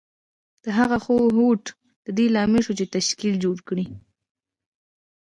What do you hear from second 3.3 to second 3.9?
جوړ کړي